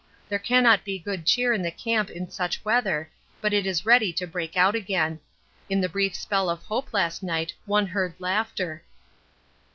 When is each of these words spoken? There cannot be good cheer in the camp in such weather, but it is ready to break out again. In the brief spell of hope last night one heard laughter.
There 0.29 0.39
cannot 0.39 0.83
be 0.83 0.97
good 0.97 1.27
cheer 1.27 1.53
in 1.53 1.61
the 1.61 1.69
camp 1.69 2.09
in 2.09 2.27
such 2.27 2.65
weather, 2.65 3.11
but 3.39 3.53
it 3.53 3.67
is 3.67 3.85
ready 3.85 4.11
to 4.13 4.25
break 4.25 4.57
out 4.57 4.73
again. 4.73 5.19
In 5.69 5.79
the 5.79 5.89
brief 5.89 6.15
spell 6.15 6.49
of 6.49 6.63
hope 6.63 6.91
last 6.91 7.21
night 7.21 7.53
one 7.67 7.85
heard 7.85 8.15
laughter. 8.17 8.81